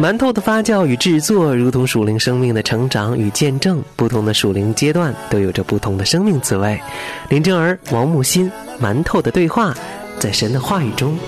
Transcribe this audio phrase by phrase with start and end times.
[0.00, 3.82] 馒头的发酵与制作，如同属灵生命的成长与见证。
[3.96, 6.80] 不同的属灵阶段都有着不同的生命滋味。
[7.28, 8.48] 林正儿、王木心，
[8.80, 9.74] 馒头的对话，
[10.20, 11.18] 在神的话语中，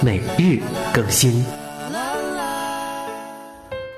[0.00, 0.58] 每日
[0.94, 1.44] 更新。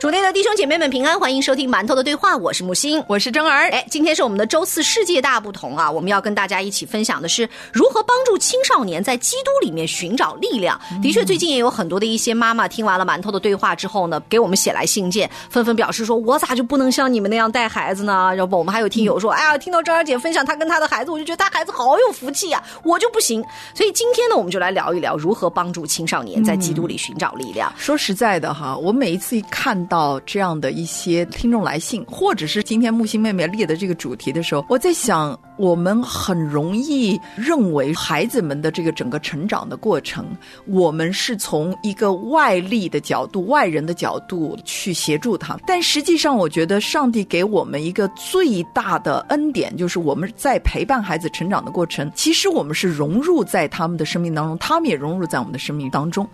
[0.01, 3.69] 主内的弟兄姐妹们平安，欢迎收听馒头的对话，我是木星，我是真儿。
[3.71, 5.91] 哎，今天是我们的周四世界大不同啊！
[5.91, 10.81] 我们要跟大家一起分享的是如何帮助青少年在基督里面寻找力量。
[11.03, 23.45] 的确，最近也有很多的一些妈妈听完了馒头的对话之后呢，给我们写来信件，纷纷表示说：“我咋就不能像你们那样带孩子呢？”要不，我们还有听友说：“哎呀，听到真儿姐分享她跟她的孩子，我就觉得她孩子好有福气呀，我就不行。”
[23.75, 27.73] 所以今天呢，我们就来聊一聊如何帮助青少年在基督里寻找力量。
[27.77, 30.69] 说实在的哈，我每一次一看到这样的。
[30.79, 40.25] 一些听众来信，或者是今天木星妹妹列的这个主题的时候，我在想，我们很容易认为孩子们的这个整个成长的过程，
[40.67, 45.59] 我们是从一个外力的角度、外人的角度去协助他。
[45.67, 56.25] 但实际上，我觉得上帝给我们一个最大的恩典，就是我们在陪伴孩子成长的过程，其实我们是融入在他们的生命当中，他们也融入在我们的生命当中。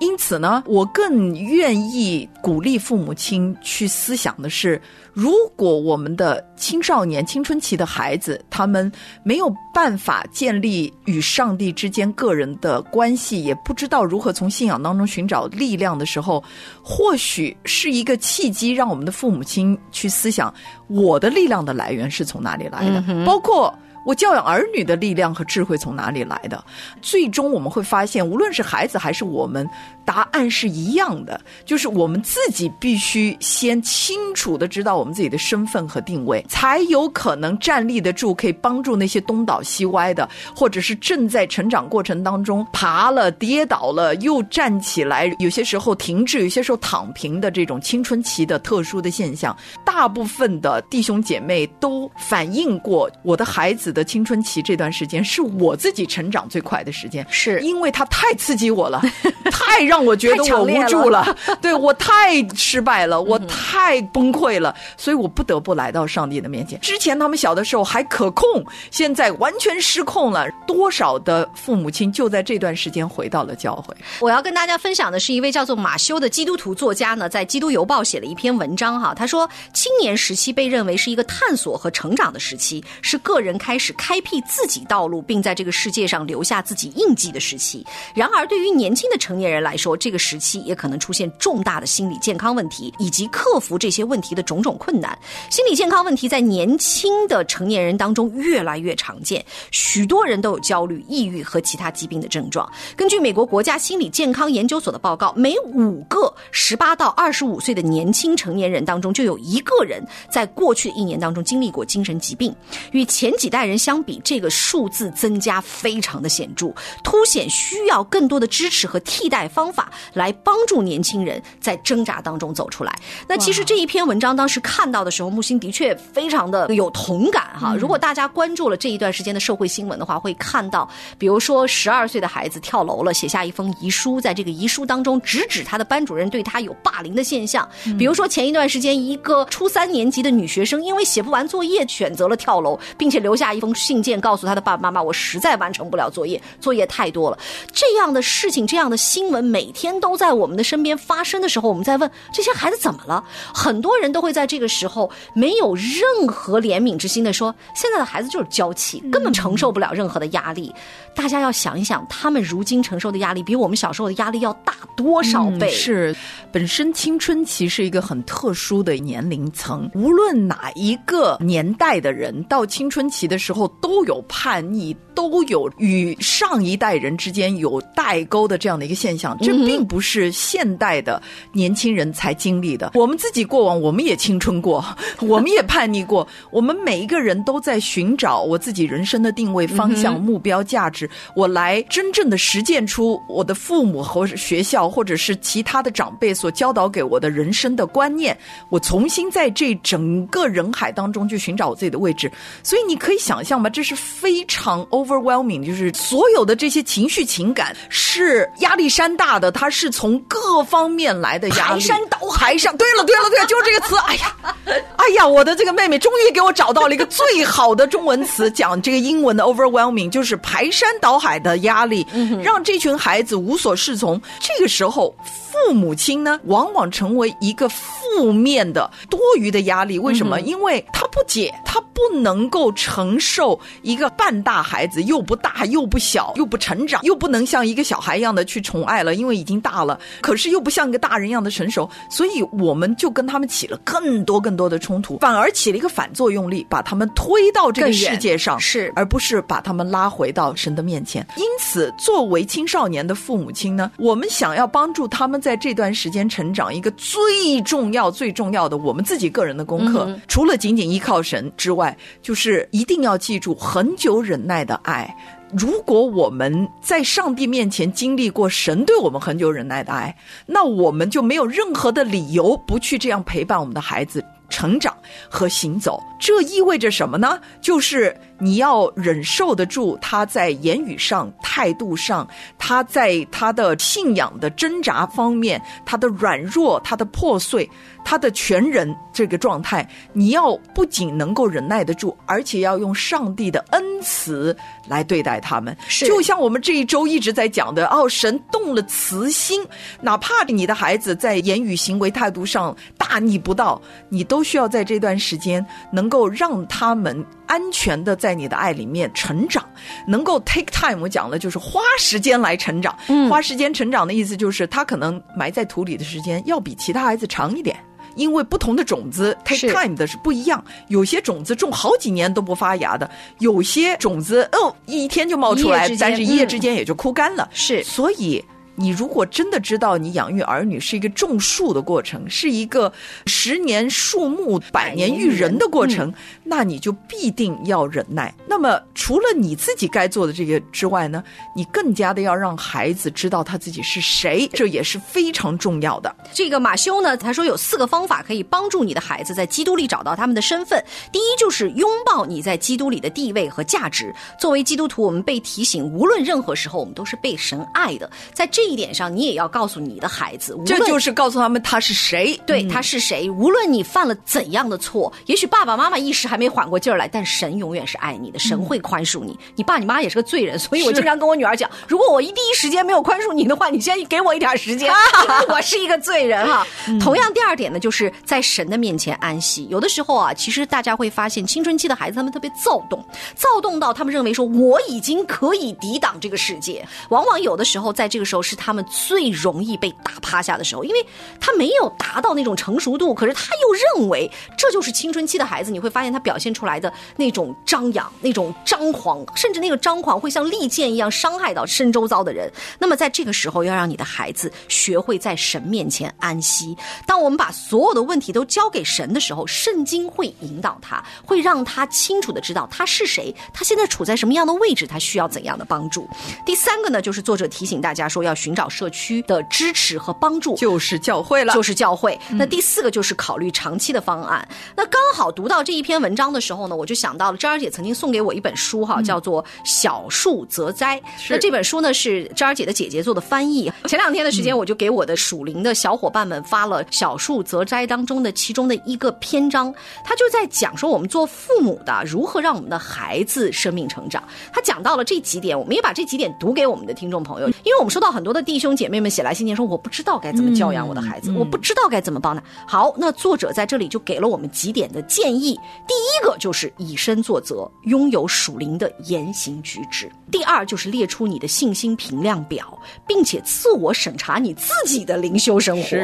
[0.00, 3.90] 因此呢，我更愿意鼓励父母亲去。
[3.90, 4.80] 思想的是，
[5.12, 8.90] 如果我们的青少年、青春期的孩子，他们
[9.24, 16.42] 没有办法建立与上帝之间个人的关系，也不知道如何从信仰当中寻找力量的时候，
[16.82, 20.54] 或许是一个契机，让我们的父母亲去思想，
[20.86, 23.76] 我的力量的来源是从哪里来的，包括。
[24.04, 26.64] 我教养儿女的力量和智慧从哪里来的？
[27.02, 29.68] 最终我们会发现，无论是孩子还是我们，
[30.04, 40.26] 答案是一样的，就是我们自己必须先清楚的知道我们自己的身份和定位，才有可能站立得住，可以帮助那些东倒西歪的，
[40.56, 49.54] 或者是正在成长过程当中爬了、跌倒了又站起来，有些时候停滞，有些时候躺平的这种青春期的特殊的现象。
[49.84, 53.89] 大部分的弟兄姐妹都反映过，我的孩子。
[53.92, 59.02] 的青春期这段时间是我自己成长最快的时间，是因为他太刺激我了，
[59.50, 66.78] 太让我觉 得我无助了， 对我太失败了，我太崩溃了，所以我不得不来到上帝的面前。
[66.80, 68.46] 之前他们小的时候还可控，
[68.90, 70.46] 现在完全失控了。
[70.66, 73.94] 多少的父母亲就在这段时间回到了教会。
[74.20, 83.79] 我要跟大家分享的是一位叫做马修的基督徒作家呢，在《基督邮报》写了一篇文章哈，他说青年时期被认为是一个探索和成长的时期，是个人开。
[83.80, 87.84] 是开辟自己道路，并在这个世界上留下自己印记的时期。
[88.14, 95.18] 然而，对于年轻的成年人来说，这个时期也可能出现重大的心理健康问题，以及克服这些问题的种种困难。
[95.48, 102.70] 心理健康问题在年轻的成年人当中越来越常见，许多人都有焦虑、抑郁和其他疾病的症状。
[102.94, 112.54] 根据美国国家心理健康研究所的报告，每五个十八到二十五岁的年轻成年人当中，就有一个人在过去的一年当中经历过精神疾病。
[112.92, 113.69] 与前几代人。
[113.70, 122.92] 人相比，这个数字增加非常的显著，凸显需要更多的支持和替代方法来帮助年轻人在挣扎当中走出来。
[123.28, 127.76] 那其实这一篇文章当时看到的时候，木星的确非常的有同感哈。
[127.78, 137.68] 如果大家关注了这一段时间的社会新闻的话，会看到，比如说十二岁的孩子跳楼了，写下一封遗书，在这个遗书当中直指他的班主任对他有霸凌的现象。
[137.96, 143.59] 比如说前一段时间，一个初三年级的女学生因为写不完作业选择了跳楼，并且留下一。
[143.60, 147.38] 封信件告诉他的爸爸妈妈：“我实在完成不了作业，作业太多了。”
[147.72, 153.22] 这样的事情，这样的新闻，每天都在我们的身边发生的时候，我们在问这些孩子怎么了？
[153.54, 160.74] 很多人都会在这个时候没有任何怜悯之心的说：“现在的孩子就是娇气，根本承受不了任何的压力。”
[161.14, 165.68] 大家要想一想，他们如今承受的压力比我们小时候的压力要大多少倍？
[165.70, 166.14] 是，
[166.50, 179.36] 本身青春期是一个很特殊的年龄层，无论哪一个年代的人到青春期的时候都有叛逆，都有与上一代人之间有代沟的这样的一个现象。
[179.40, 181.20] 这并不是现代的
[181.52, 184.84] 年轻人才经历的，我们自己过往，我们也青春过，
[185.20, 190.99] 我们也叛逆过，我们每一个人都在寻找我自己人生的定位、方向、目标、价值。
[191.34, 198.36] 我来真正的实践出我的父母和学校，或者是其他的长辈所教导给我的人生的观念，
[198.68, 202.30] 我重新在这整个人海当中去寻找我自己的位置。
[202.62, 212.76] 所以你可以想象吧，这是非常 overwhelming，就是所有的这些情绪情感是压力山大的，它是从各方面来的压力，排山倒海上。
[212.76, 213.96] 对了，对了，对了，就是这个词。
[214.06, 214.36] 哎呀，
[214.96, 222.06] 哎呀，我的这个妹妹终于给我找到了一个最好的中文词，讲这个英文的 overwhelming，就是排山倒海的压力，
[222.42, 224.20] 让这群孩子无所适从。
[224.40, 229.98] 这个时候，父母亲呢，往往成为一个负面的多余的压力。
[229.98, 230.40] 为什么？
[230.40, 239.98] 因为他不解，他不能够承受一个半大孩子，又不大又不小，又不成长，又不能像一个小孩一样的去宠爱了，因为已经大了。
[240.20, 251.26] 可是又不像一个大人一样的成熟，所以我们就跟他们起了更多更多的冲突，反而起了一个反作用力，把他们推到这个世界上，是而不是把他们拉回到神的面前。
[251.36, 265.14] 因此，作为青少年的父母亲呢，我们想要帮助他们在这段时间成长，一个最重要、最重要的，我们自己个人的功课，除了仅仅依靠神之外，就是一定要记住恒久忍耐的爱。
[265.52, 270.14] 如果我们在上帝面前经历过神对我们恒久忍耐的爱，
[270.46, 274.96] 那我们就没有任何的理由不去这样陪伴我们的孩子成长
[275.28, 276.00] 和行走。
[276.20, 277.40] 这意味着什么呢？
[277.62, 287.68] 就是你要忍受得住他在言语上、态度上，他在他的信仰的挣扎方面，他的软弱、他的破碎、
[288.04, 294.54] 他的全人这个状态，你要不仅能够忍耐得住，而且要用上帝的恩慈
[294.86, 295.74] 来对待他们。
[295.88, 299.66] 是就像我们这一周一直在讲的，哦，神动了慈心，
[300.02, 303.80] 哪怕你的孩子在言语、行为、态度上大逆不道，
[304.10, 309.64] 你都需要在这段时间能够让他们安全的在你的爱里面成长，
[310.06, 311.00] 能够 take time。
[311.00, 312.94] 我讲的就是花时间来成长。
[313.08, 317.76] 嗯花时间成长的意思就是他可能埋在土里的时间要比其他孩子长一点。
[318.16, 327.48] 因为不同的种子 take time 的是不一样，有些种子种好几年都不发芽的，有些种子哦一天就冒出来但是一夜嗯之间也就枯干了。
[327.52, 328.44] 是所以，
[328.80, 332.90] 你如果真的知道你养育儿女是一个种树的过程，是一个
[333.26, 336.10] 十年树木、百年育人的过程，
[336.42, 338.34] 那你就必定要忍耐。
[338.48, 341.22] 那么，除了你自己该做的这个之外呢，
[341.54, 346.16] 你更加的要让孩子知道他自己是谁，这也是非常重要的。
[346.32, 350.82] 这个马修呢，他说有四个方法可以帮助你的孩子在基督里找到他们的身份。
[351.12, 354.14] 第一就是拥抱你在基督里的地位和价值。
[354.38, 358.10] 作为基督徒，我们被提醒，无论任何时候，我们都是被神爱的。
[358.32, 362.38] 在这一点上，你也要告诉你的孩子，这就是告诉他们他是谁。
[362.46, 369.38] 对他是谁，无论你犯了怎样的错，也许爸爸妈妈一时还没缓过劲儿来，但神永远是爱你的，神会宽恕你。
[369.56, 376.66] 你爸你妈也是个罪人，所以我经常跟我女儿讲，如果我一第一时间没有宽恕你的话，你先给我一点时间，因 为我是一个罪人哈。
[377.00, 379.66] 同样，第二点呢，就是在神的面前安息。
[379.70, 386.86] 有的时候啊，其实大家会发现，青春期的孩子他们特别躁动，躁动到他们认为说我已经可以抵挡这个世界。
[387.08, 391.06] 往往有的时候，在这个时候是他们最容易被打趴下的时候，因为
[391.40, 395.70] 他没有达到那种成熟度，可是他又认为这就是青春期的孩子。
[395.70, 402.50] 你会发现他表现出来的那种张扬、那种张狂，甚至那个张狂会像利剑一样伤害到身周遭的人。
[402.78, 406.76] 那么在这个时候，要让你的孩子学会在神面前安息。
[407.06, 416.08] 当我们把所有的问题都交给神的时候，圣经会引导他，会让他清楚的知道他是谁，他现在处在什么样的位置，他需要怎样的帮助。
[416.44, 420.54] 第三个呢，就是作者提醒大家说要寻找社区的支持和帮助。
[420.56, 422.18] 就是教会了，就是教会。
[422.32, 424.46] 那第四个就是考虑长期的方案。
[424.76, 430.98] 那刚好读到这一篇文章的时候呢，我就想到了珍儿姐曾经送给我一本书哈，叫做《小树则栽》。
[431.28, 433.70] 那这本书呢是珍儿姐的姐姐做的翻译。
[433.84, 439.72] 前两天的时间，我就给我的属灵的小伙伴们发了《小树则栽》当中的其中的一个篇章，
[440.04, 444.22] 他就在讲说我们做父母的如何让我们的孩子生命成长。
[444.52, 452.42] 他讲到了这几点，我们也把这几点读给我们的听众朋友，因为我们收到很多的弟兄姐妹们写来信件说，我不知道该怎么教养我的孩子，我不知道该怎么帮他。
[452.66, 455.58] 好，那作者在这里就给了我们几点的建议。
[455.86, 465.96] 第一个就是以身作则，拥有属灵的言行举止；第二就是列出你的信心评量表，并且自我审查你自己的灵修生活。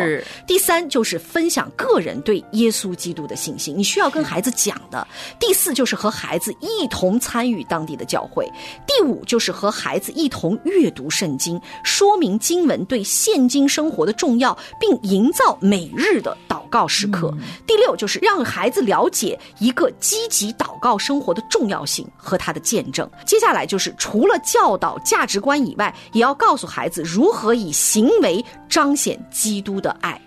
[0.46, 5.06] 第三就是分享个人对耶稣基督的信心，你需要跟孩子讲的。
[5.38, 8.50] 第四就是和孩子一同参与当地的教会。
[8.86, 17.32] 第五就是和孩子一同阅读圣经，说明经文对现今生活的重要，并营造每日的祷告时刻。
[17.66, 23.08] 第六就是让孩子了解一个积极祷告生活的重要性和他的见证。
[23.26, 30.20] 接下来就是除了教导价值观以外，也要告诉孩子如何以行为彰显基督的爱。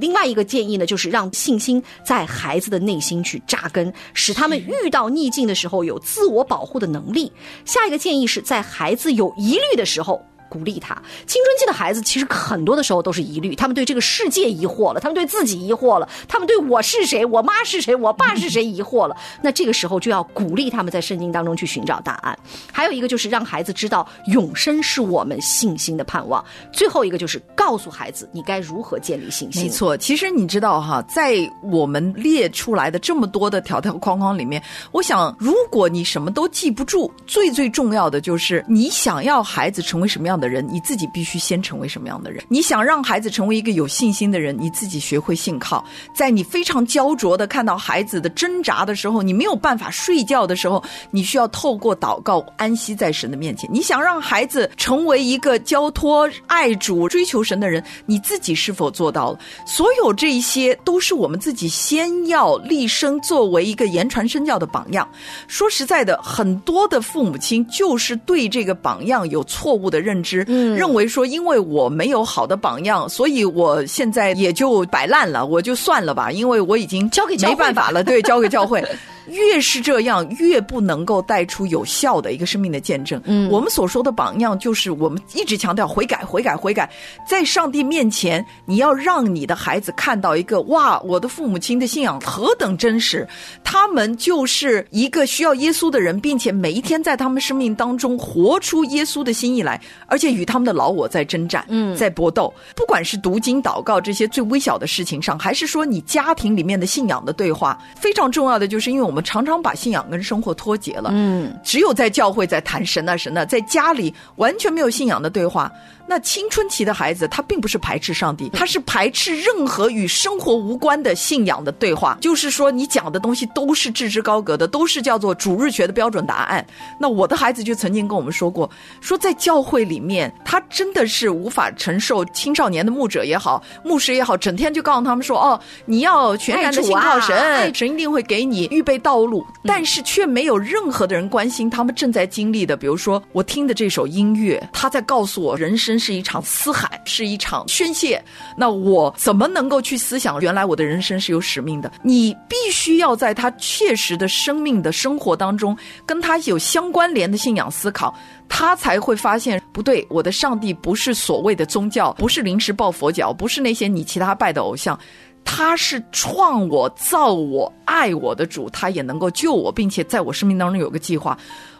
[0.00, 7.30] 另外一个建议呢，就是让信心在孩子的内心去扎根，使他们遇到逆境的时候有自我保护的能力。
[7.66, 10.24] 下一个建议是在孩子有疑虑的时候。
[10.52, 10.94] 鼓励他。
[11.26, 19.16] 青春期的孩子其实很多的时候都是疑虑，他们对这个世界疑惑了，他们对自己疑惑了，他们对我是谁、我妈是谁、我爸是谁疑惑了。
[19.40, 22.38] 那这个时候就要鼓励他们在圣经当中去寻找答案。
[22.70, 26.44] 还有一个就是让孩子知道永生是我们信心的盼望。
[26.70, 29.62] 最后一个就是告诉孩子你该如何建立信心。
[29.62, 42.42] 没错，其实你知道哈，在我们列出来的这么多的条条框框里面，我想如果你什么都记不住，最最重要的就是你想要孩子成为什么样的的人，你自己必须先成为什么样的人。
[42.48, 45.84] 你想让孩子成为一个有信心的人，你自己学会信靠。
[46.12, 50.82] 在你非常焦灼的看到孩子的挣扎的时候，你没有办法睡觉的时候，
[51.12, 53.70] 你需要透过祷告安息在神的面前。
[53.72, 59.38] 你想让孩子成为一个交托、爱主、追求神的人，你自己是否做到了？
[59.64, 65.08] 所有这一些都是我们自己先要立身作为一个言传身教的榜样。
[65.46, 78.82] 说实在的，很多的父母亲就是对这个榜样有错误的认知，嗯认为说因为我没有好的榜样，所以我现在也就摆烂了，我就算了吧，因为我已经交给没办法了，对，交给教会。
[79.28, 83.20] 越是这样，越不能够带出有效的一个生命的见证。
[83.24, 86.90] 嗯我们所说的榜样，就是我们一直强调悔改、悔改、悔改。
[87.28, 93.26] 在上帝面前，你要让你的孩子看到一个哇，我的父母亲的信仰何等真实，
[93.62, 102.52] 他们就是一个需要耶稣的人，并且每一天在他们生命当中活出耶稣的心意来，而且与他们的老我在征战，嗯在搏斗。
[102.74, 111.10] 不管是读经、祷告这些最微小的事情上，还是说你家庭里面的信仰的对话，非常重要的就是，因为我们常常把信仰跟生活脱节了。
[111.12, 115.70] 嗯，只有在教会在谈神啊神啊，在家里完全没有信仰的对话。
[116.06, 122.18] 那青春期的孩子，他并不是排斥上帝，他是排斥任何与生活无关的信仰的对话。
[122.20, 126.64] 就是说，你讲的东西都是置之高阁的，都是叫做主日学的标准答案。
[126.98, 128.68] 那我的孩子就曾经跟我们说过，
[129.00, 142.76] 说在教会里面，他真的是无法承受青少年的牧者也好，牧师也好，整天就告诉他们说，哦，你要全然的信靠神，爱啊神一定会给你预备道路，但是却没有任何的人关心他们正在经历的。
[142.76, 148.24] 比如说，我听的这首音乐，他在告诉我，人生真是一场思海，是一场宣泄。
[148.56, 151.92] 那我怎么能够去思想，原来我的人生是有使命的？
[152.02, 158.14] 你必须要在他切实的生命的生活当中，跟他有相关联的信仰思考。
[158.48, 164.98] 他才会发现不对，我的上帝不是所谓的宗教，不是临时抱佛脚，不是那些你其他拜的偶像，
[165.44, 171.36] 他是创我、造我、爱我的主，他也能够救我，并且在我生命当中有个计划。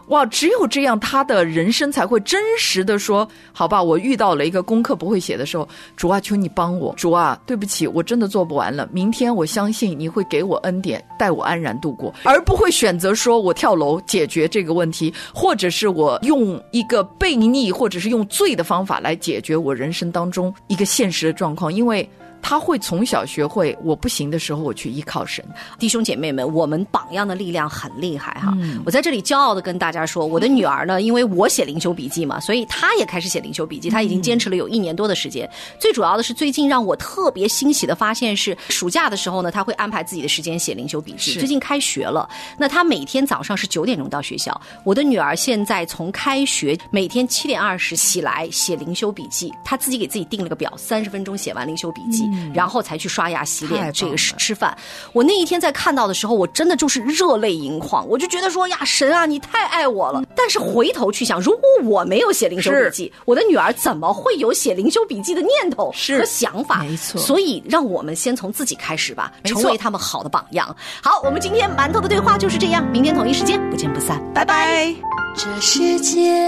[0.09, 5.66] 哇，只有这样，他的人生才会真实的说：“好吧，我遇到了一个功课不会写的时候，
[5.97, 6.92] 主啊，求你帮我。
[6.97, 8.88] 主啊，对不起，我真的做不完了。
[8.92, 22.09] 明天我相信你会给我恩典，带我安然度过，而不会选择说我跳楼解决这个问题，或者是我用一个悖逆或者是用罪的方法来解决我人生当中一个现实的状况，因为。”
[22.43, 25.43] 他会从小学会，我不行的时候，我去依靠神。
[25.79, 28.53] 弟兄姐妹们，我们榜样的力量很厉害哈！
[28.61, 33.89] 嗯我在这里骄傲的跟大家说，我的女儿呢，因为我写灵修笔记嘛，所以她也开始写灵修笔记。
[33.89, 35.49] 她已经坚持了有一年多的时间。
[35.79, 41.35] 最主要的是，最近让我特别欣喜的发现是，暑假的时候呢，她会安排自己的时间写灵修笔记。
[41.39, 44.61] 最近开学了，那她每天早上是九点钟到学校。
[44.85, 54.77] 我的女儿现在从开学每天七点二十起来写灵修笔记，她自己给自己定了个表，三十分钟写完灵修笔记，然后才去刷牙洗脸，这个是吃饭。
[55.12, 60.23] 我那一天在看到的时候，我真的就是热泪盈眶，我就觉得说呀，神啊，你太爱我了。
[60.35, 66.79] 但是回头去想，如果我没有写灵修笔记，我的女儿怎么会有写灵修笔记的念头和想法？
[66.83, 70.75] 没错所以让我们先从自己开始吧，成为他们好的榜样。
[71.03, 74.53] 好，我们今天馒头的对话就是这样，明天同一时间不见不散，拜拜。
[74.53, 74.95] 拜。
[75.35, 76.47] 这世界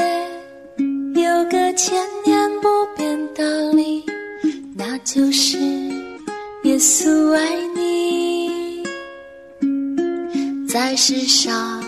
[1.14, 4.04] 有个千年不变道理，
[4.76, 5.56] 那就是
[6.64, 8.82] 耶稣爱你。
[10.68, 11.80] 在世上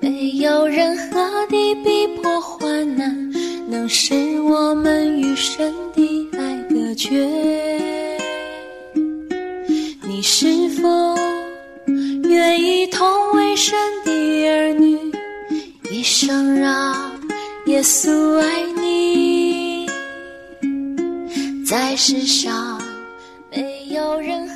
[0.00, 3.32] 没有任何的逼迫患难，
[3.68, 7.26] 能使我们与神的爱隔绝。
[10.02, 11.18] 你是否
[12.28, 14.12] 愿意同为神的
[14.48, 14.96] 儿女？
[15.90, 16.94] 一生让
[17.66, 19.31] 耶稣爱你，
[21.72, 22.78] 在世上
[23.50, 24.46] 没有任